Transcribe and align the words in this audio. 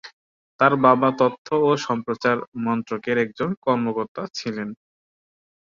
তাঁর 0.59 0.73
বাবা 0.85 1.09
তথ্য 1.19 1.47
ও 1.61 1.77
সম্প্রচার 1.77 2.35
মন্ত্রকের 2.65 3.17
একজন 3.17 3.49
কর্মকর্তা 3.61 4.23
ছিলেন। 4.33 4.69